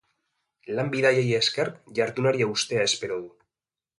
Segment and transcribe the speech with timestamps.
[0.79, 1.69] Lan-bidaiei esker,
[2.01, 3.31] jardunari eustea espero du.